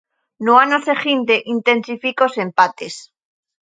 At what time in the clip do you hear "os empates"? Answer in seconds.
2.29-2.95